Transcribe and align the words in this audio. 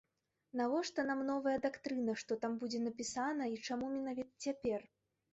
Навошта 0.59 1.03
нам 1.09 1.19
новая 1.31 1.57
дактрына, 1.65 2.15
што 2.21 2.37
там 2.45 2.55
будзе 2.63 2.79
напісана 2.85 3.43
і 3.57 3.61
чаму 3.69 3.91
менавіта 3.99 4.31
цяпер? 4.49 4.81